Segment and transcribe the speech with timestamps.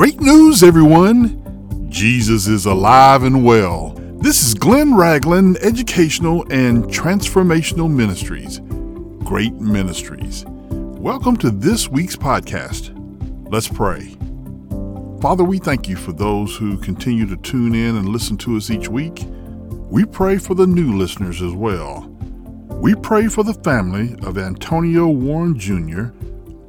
[0.00, 1.90] Great news, everyone!
[1.90, 3.90] Jesus is alive and well.
[4.16, 8.60] This is Glenn Ragland Educational and Transformational Ministries.
[9.26, 10.46] Great Ministries.
[10.46, 12.96] Welcome to this week's podcast.
[13.52, 14.16] Let's pray.
[15.20, 18.70] Father, we thank you for those who continue to tune in and listen to us
[18.70, 19.26] each week.
[19.90, 22.08] We pray for the new listeners as well.
[22.70, 26.04] We pray for the family of Antonio Warren Jr.,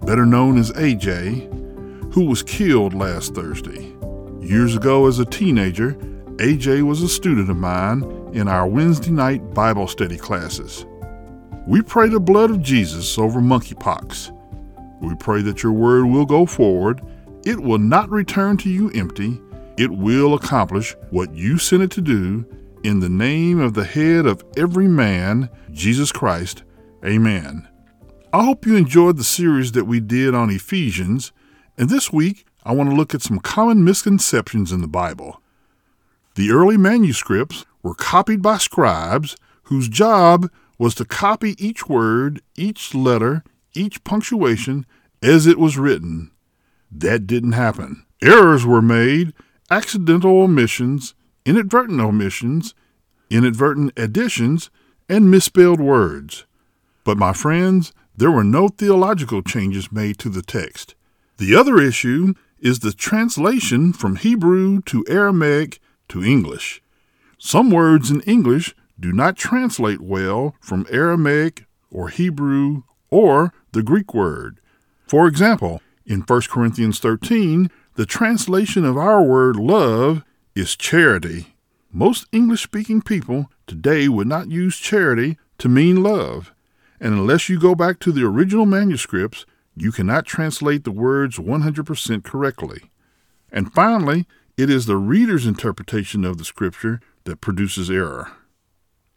[0.06, 1.61] better known as AJ,
[2.12, 3.96] who was killed last Thursday.
[4.42, 5.94] Years ago, as a teenager,
[6.38, 10.86] AJ was a student of mine in our Wednesday night Bible study classes.
[11.68, 14.38] We pray the blood of Jesus over monkeypox.
[15.02, 17.02] We pray that your word will go forward.
[17.46, 19.40] It will not return to you empty.
[19.78, 22.46] It will accomplish what you sent it to do
[22.84, 26.64] in the name of the head of every man, Jesus Christ.
[27.06, 27.68] Amen.
[28.34, 31.32] I hope you enjoyed the series that we did on Ephesians,
[31.78, 35.42] and this week I want to look at some common misconceptions in the Bible.
[36.36, 42.94] The early manuscripts were copied by scribes whose job was to copy each word, each
[42.94, 44.86] letter, each punctuation
[45.22, 46.32] as it was written.
[46.92, 48.06] That didn't happen.
[48.22, 49.34] Errors were made,
[49.70, 51.14] accidental omissions,
[51.46, 52.74] inadvertent omissions,
[53.30, 54.70] inadvertent additions,
[55.08, 56.46] and misspelled words.
[57.04, 60.96] But, my friends, there were no theological changes made to the text.
[61.42, 66.84] The other issue is the translation from Hebrew to Aramaic to English.
[67.40, 74.14] Some words in English do not translate well from Aramaic or Hebrew or the Greek
[74.14, 74.60] word.
[75.08, 81.56] For example, in 1 Corinthians 13, the translation of our word love is charity.
[81.92, 86.54] Most English speaking people today would not use charity to mean love,
[87.00, 92.24] and unless you go back to the original manuscripts, you cannot translate the words 100%
[92.24, 92.92] correctly.
[93.52, 94.26] And finally,
[94.58, 98.32] it is the reader's interpretation of the scripture that produces error.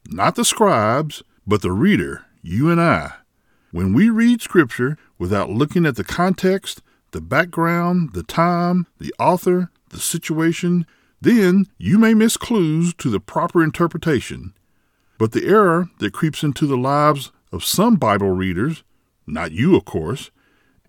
[0.08, 3.12] Not the scribes, but the reader, you and I.
[3.70, 9.70] When we read scripture without looking at the context, the background, the time, the author,
[9.90, 10.86] the situation,
[11.20, 14.52] then you may miss clues to the proper interpretation.
[15.18, 18.82] But the error that creeps into the lives of some Bible readers,
[19.26, 20.30] not you, of course,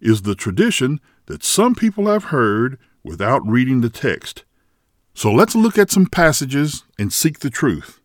[0.02, 4.44] is the tradition that some people have heard without reading the text.
[5.14, 8.02] So let's look at some passages and seek the truth.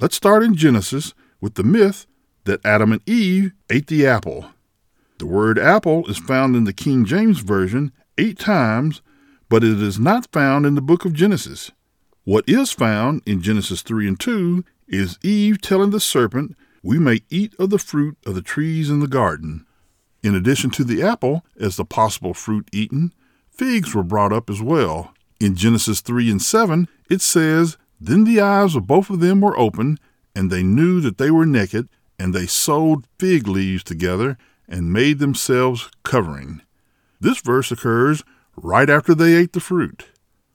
[0.00, 2.06] Let's start in Genesis with the myth
[2.44, 4.46] that Adam and Eve ate the apple.
[5.18, 9.02] The word apple is found in the King James Version eight times,
[9.48, 11.70] but it is not found in the book of Genesis.
[12.24, 17.20] What is found in Genesis 3 and 2 is Eve telling the serpent, We may
[17.28, 19.66] eat of the fruit of the trees in the garden.
[20.22, 23.12] In addition to the apple as the possible fruit eaten,
[23.50, 25.14] figs were brought up as well.
[25.40, 29.58] In Genesis 3 and 7, it says, Then the eyes of both of them were
[29.58, 29.98] open,
[30.34, 31.88] and they knew that they were naked,
[32.18, 34.36] and they sewed fig leaves together
[34.68, 36.60] and made themselves covering.
[37.20, 38.22] This verse occurs
[38.56, 40.06] right after they ate the fruit.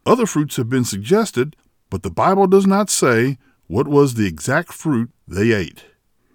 [0.06, 1.56] Other fruits have been suggested,
[1.90, 3.38] but the Bible does not say
[3.68, 5.86] what was the exact fruit they ate.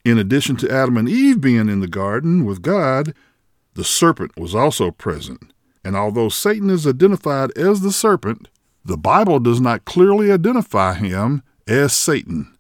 [0.05, 3.15] In addition to Adam and Eve being in the garden with God,
[3.75, 5.53] the serpent was also present.
[5.85, 8.49] And although Satan is identified as the serpent,
[8.85, 12.57] the Bible does not clearly identify him as Satan.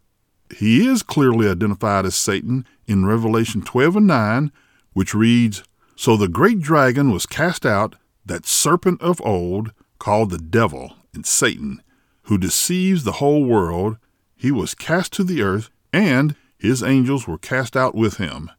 [0.55, 4.53] He is clearly identified as Satan in Revelation 12 and 9,
[4.93, 5.63] which reads
[5.97, 7.97] So the great dragon was cast out,
[8.27, 11.83] that serpent of old, called the devil and Satan,
[12.23, 13.97] who deceives the whole world.
[14.37, 18.51] He was cast to the earth, and his angels were cast out with him.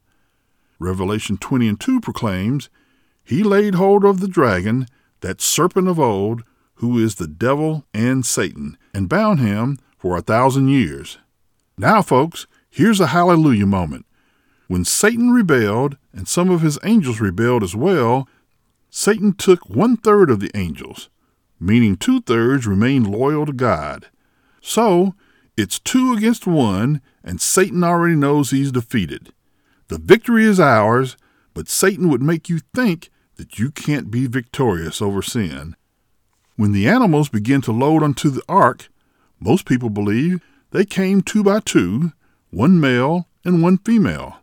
[0.78, 2.68] Revelation 20 and 2 proclaims,
[3.22, 4.86] He laid hold of the dragon,
[5.20, 6.42] that serpent of old,
[6.76, 11.18] who is the devil and Satan, and bound him for a thousand years.
[11.78, 14.04] Now, folks, here's a hallelujah moment.
[14.66, 18.28] When Satan rebelled, and some of his angels rebelled as well,
[18.90, 21.08] Satan took one third of the angels,
[21.60, 24.08] meaning two thirds remained loyal to God.
[24.60, 25.14] So,
[25.56, 29.32] it's two against one, and Satan already knows he's defeated.
[29.88, 31.16] The victory is ours,
[31.54, 35.76] but Satan would make you think that you can't be victorious over sin.
[36.56, 38.88] When the animals begin to load onto the ark,
[39.40, 40.40] most people believe
[40.70, 42.12] they came two by two,
[42.50, 44.38] one male and one female.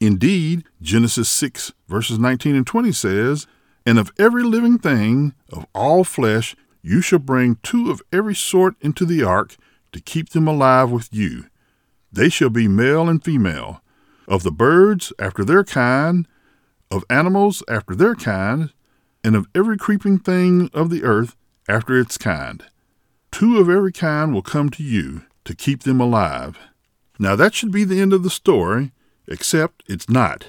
[0.00, 3.46] Indeed, Genesis 6, verses 19 and 20 says,
[3.84, 8.76] And of every living thing, of all flesh, you shall bring two of every sort
[8.80, 9.56] into the ark
[9.92, 11.46] to keep them alive with you.
[12.12, 13.82] They shall be male and female,
[14.26, 16.26] of the birds after their kind,
[16.90, 18.72] of animals after their kind,
[19.22, 21.36] and of every creeping thing of the earth
[21.68, 22.64] after its kind.
[23.30, 26.58] Two of every kind will come to you to keep them alive.
[27.18, 28.92] Now that should be the end of the story,
[29.26, 30.46] except it's not.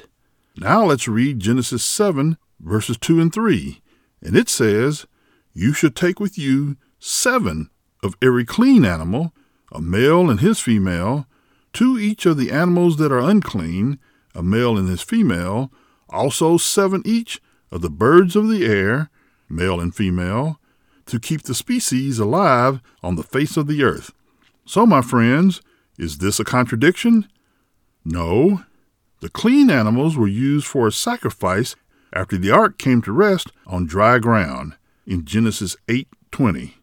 [0.57, 3.81] Now let's read Genesis 7, verses 2 and 3.
[4.21, 5.05] And it says,
[5.53, 7.69] You should take with you seven
[8.03, 9.33] of every clean animal,
[9.71, 11.27] a male and his female,
[11.73, 14.00] two each of the animals that are unclean,
[14.35, 15.71] a male and his female,
[16.09, 17.41] also seven each
[17.71, 19.09] of the birds of the air,
[19.50, 20.59] male and female,
[21.06, 24.12] to keep the species alive on the face of the earth.
[24.65, 25.62] So, my friends,
[25.97, 27.27] is this a contradiction?
[28.06, 28.63] No.
[29.21, 31.75] The clean animals were used for a sacrifice
[32.13, 34.75] after the ark came to rest on dry ground
[35.06, 36.74] in Genesis 8:20.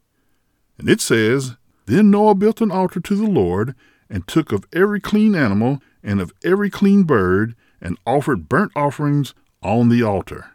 [0.78, 1.56] And it says,
[1.86, 3.74] Then Noah built an altar to the Lord
[4.10, 9.34] and took of every clean animal and of every clean bird and offered burnt offerings
[9.62, 10.52] on the altar.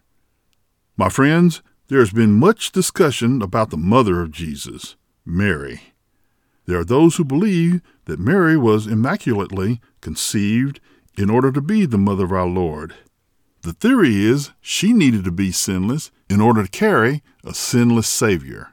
[0.97, 4.95] My friends, there has been much discussion about the mother of Jesus,
[5.25, 5.93] Mary.
[6.65, 10.79] There are those who believe that Mary was immaculately conceived
[11.17, 12.95] in order to be the mother of our Lord.
[13.61, 18.69] The theory is she needed to be sinless in order to carry a sinless Savior.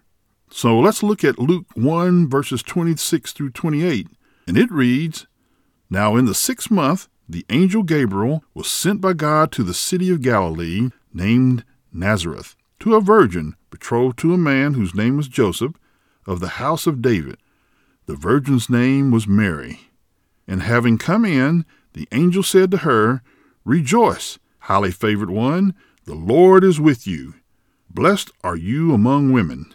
[0.50, 4.09] So let's look at Luke 1, verses 26 through 28,
[4.50, 5.29] and it reads
[5.88, 10.11] Now in the sixth month, the angel Gabriel was sent by God to the city
[10.11, 15.75] of Galilee named Nazareth to a virgin betrothed to a man whose name was Joseph
[16.26, 17.37] of the house of David.
[18.06, 19.82] The virgin's name was Mary.
[20.49, 23.23] And having come in, the angel said to her,
[23.64, 25.76] Rejoice, highly favored one,
[26.06, 27.35] the Lord is with you.
[27.88, 29.73] Blessed are you among women.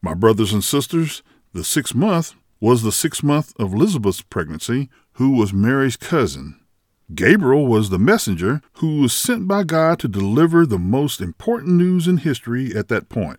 [0.00, 1.22] My brothers and sisters,
[1.52, 6.58] the sixth month was the sixth month of Elizabeth's pregnancy, who was Mary's cousin.
[7.14, 12.08] Gabriel was the messenger who was sent by God to deliver the most important news
[12.08, 13.38] in history at that point.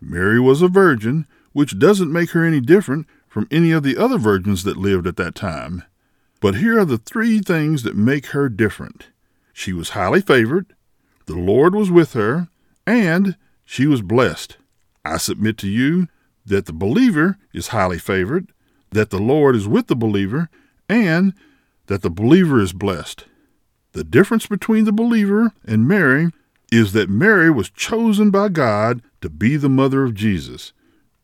[0.00, 4.18] Mary was a virgin, which doesn't make her any different from any of the other
[4.18, 5.82] virgins that lived at that time.
[6.40, 9.08] But here are the three things that make her different
[9.54, 10.74] she was highly favored,
[11.26, 12.48] the Lord was with her,
[12.86, 14.58] and she was blessed.
[15.04, 16.08] I submit to you
[16.44, 18.52] that the believer is highly favored,
[18.90, 20.48] that the Lord is with the believer,
[20.88, 21.34] and
[21.86, 23.24] that the believer is blessed.
[23.92, 26.30] The difference between the believer and Mary
[26.72, 30.72] is that Mary was chosen by God to be the mother of Jesus,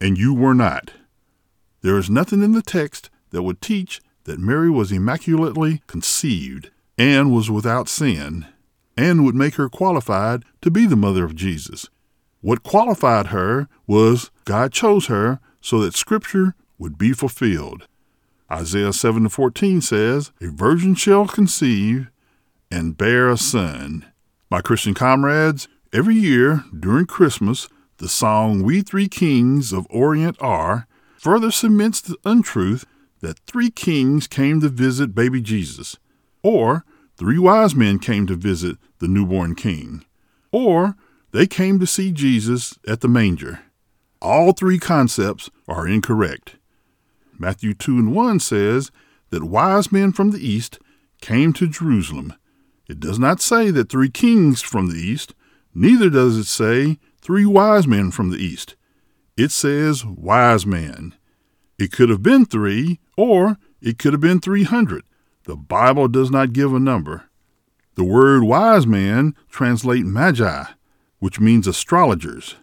[0.01, 0.93] and you were not.
[1.83, 7.33] There is nothing in the text that would teach that Mary was immaculately conceived and
[7.33, 8.47] was without sin,
[8.97, 11.89] and would make her qualified to be the mother of Jesus.
[12.43, 17.87] What qualified her was God chose her so that Scripture would be fulfilled.
[18.51, 22.11] Isaiah 7 14 says, A virgin shall conceive
[22.69, 24.07] and bear a son.
[24.51, 27.69] My Christian comrades, every year during Christmas,
[27.99, 32.85] the song We Three Kings of Orient Are further cements the untruth
[33.21, 35.97] that three kings came to visit baby Jesus,
[36.43, 36.85] or
[37.17, 40.05] three wise men came to visit the newborn king,
[40.51, 40.97] or
[41.31, 43.61] they came to see Jesus at the manger.
[44.23, 46.57] All three concepts are incorrect.
[47.39, 48.91] Matthew 2 and 1 says
[49.31, 50.79] that wise men from the east
[51.23, 52.35] came to Jerusalem.
[52.89, 55.35] It does not say that three kings from the east,
[55.75, 58.77] neither does it say three wise men from the east.
[59.37, 61.15] It says wise men.
[61.79, 65.03] It could have been three, or it could have been 300.
[65.45, 67.25] The Bible does not give a number.
[67.95, 70.65] The word wise man translate magi,
[71.21, 72.57] which means astrologers.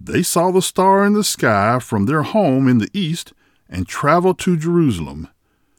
[0.00, 3.32] They saw the star in the sky from their home in the east
[3.68, 5.28] and traveled to Jerusalem.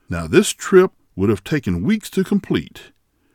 [0.09, 2.91] Now, this trip would have taken weeks to complete.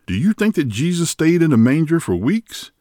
[0.07, 2.71] Do you think that Jesus stayed in a manger for weeks?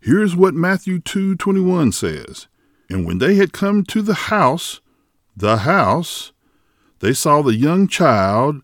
[0.00, 2.46] Here's what Matthew 2:21 says.
[2.90, 4.80] And when they had come to the house,
[5.36, 6.32] the house,
[7.00, 8.62] they saw the young child,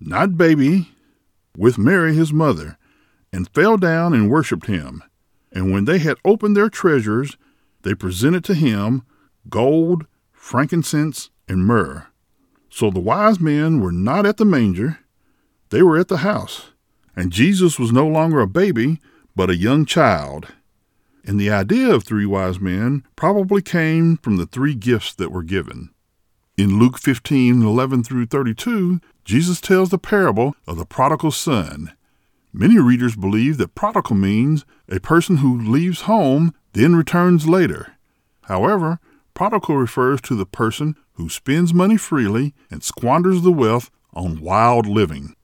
[0.00, 0.90] not baby,
[1.56, 2.78] with Mary his mother,
[3.32, 5.02] and fell down and worshipped him.
[5.52, 7.36] And when they had opened their treasures,
[7.82, 9.02] they presented to him
[9.48, 12.06] gold, frankincense, and myrrh.
[12.68, 15.00] So the wise men were not at the manger,
[15.70, 16.70] they were at the house.
[17.16, 19.00] And Jesus was no longer a baby,
[19.34, 20.48] but a young child.
[21.24, 25.42] And the idea of three wise men probably came from the three gifts that were
[25.42, 25.90] given.
[26.56, 31.92] In Luke 15 11 through 32, Jesus tells the parable of the prodigal son.
[32.52, 37.94] Many readers believe that prodigal means a person who leaves home then returns later.
[38.42, 38.98] However,
[39.34, 44.86] prodigal refers to the person who spends money freely and squanders the wealth on wild
[44.86, 45.36] living.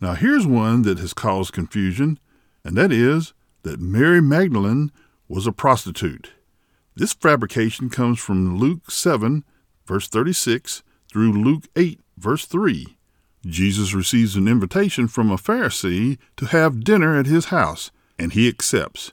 [0.00, 2.18] Now, here's one that has caused confusion,
[2.64, 4.92] and that is that Mary Magdalene
[5.28, 6.30] was a prostitute.
[6.94, 9.44] This fabrication comes from Luke 7,
[9.86, 12.96] verse 36, through Luke 8, verse 3.
[13.46, 18.48] Jesus receives an invitation from a Pharisee to have dinner at his house, and he
[18.48, 19.12] accepts.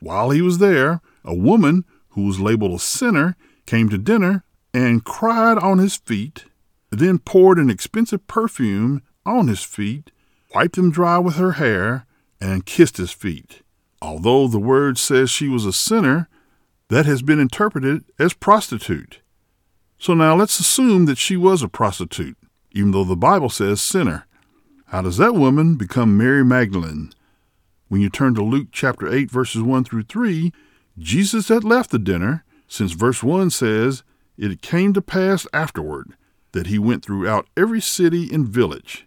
[0.00, 4.44] While he was there, a woman who was labeled a sinner came to dinner
[4.74, 6.44] and cried on his feet,
[6.90, 10.10] then poured an expensive perfume on his feet,
[10.54, 12.06] wiped them dry with her hair,
[12.40, 13.62] and kissed his feet.
[14.02, 16.28] Although the word says she was a sinner,
[16.88, 19.20] that has been interpreted as prostitute.
[19.98, 22.36] So now let's assume that she was a prostitute,
[22.76, 24.26] even though the Bible says sinner.
[24.88, 27.10] How does that woman become Mary Magdalene?
[27.88, 30.52] When you turn to Luke chapter 8, verses 1 through 3,
[30.98, 34.02] Jesus had left the dinner, since verse 1 says,
[34.36, 36.16] It came to pass afterward
[36.52, 39.06] that he went throughout every city and village.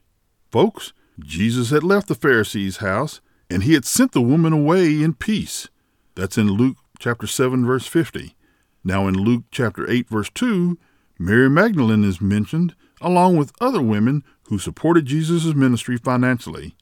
[0.52, 3.22] Folks, Jesus had left the Pharisee's house,
[3.52, 5.68] and he had sent the woman away in peace.
[6.16, 8.36] That's in Luke chapter 7 verse 50.
[8.84, 10.78] Now in Luke chapter 8 verse 2,
[11.20, 16.76] Mary Magdalene is mentioned along with other women who supported Jesus' ministry financially.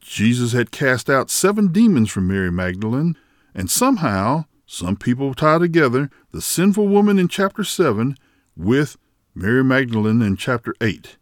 [0.00, 3.16] Jesus had cast out seven demons from Mary Magdalene,
[3.54, 8.16] and somehow some people tie together the sinful woman in chapter 7
[8.56, 8.96] with
[9.34, 11.16] Mary Magdalene in chapter 8.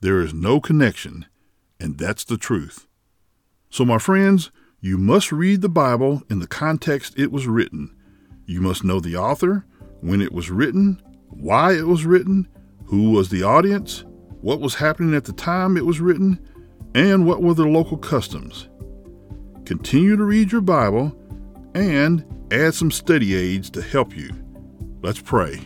[0.00, 1.26] There is no connection,
[1.80, 2.86] and that's the truth.
[3.70, 7.94] So, my friends, you must read the Bible in the context it was written.
[8.46, 9.64] You must know the author,
[10.00, 12.48] when it was written, why it was written,
[12.88, 14.04] who was the audience,
[14.40, 16.38] what was happening at the time it was written,
[16.94, 18.68] and what were the local customs.
[19.66, 21.14] Continue to read your Bible
[21.74, 24.30] and add some study aids to help you.
[25.02, 25.60] Let's pray.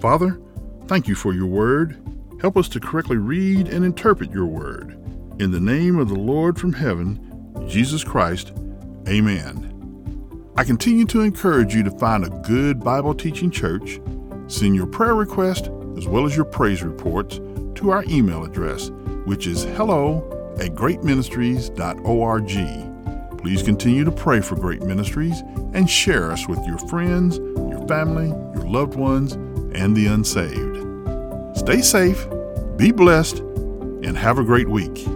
[0.00, 0.40] Father,
[0.86, 2.00] thank you for your word.
[2.40, 4.92] Help us to correctly read and interpret your word.
[5.38, 8.52] In the name of the Lord from heaven, Jesus Christ.
[9.06, 9.70] Amen.
[10.56, 14.00] I continue to encourage you to find a good Bible teaching church.
[14.46, 17.40] Send your prayer request as well as your praise reports
[17.76, 18.90] to our email address,
[19.24, 23.38] which is hello at greatministries.org.
[23.38, 25.40] Please continue to pray for Great Ministries
[25.74, 29.32] and share us with your friends, your family, your loved ones,
[29.74, 30.78] and the unsaved.
[31.56, 32.26] Stay safe,
[32.76, 35.06] be blessed, and have a great week.